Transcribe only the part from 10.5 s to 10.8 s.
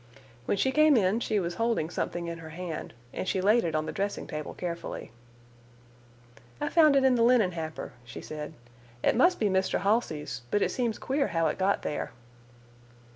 it